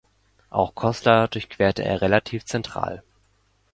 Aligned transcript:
Auch 0.49 0.73
Koslar 0.73 1.27
durchquert 1.27 1.77
er 1.77 2.01
relativ 2.01 2.43
zentral. 2.45 3.03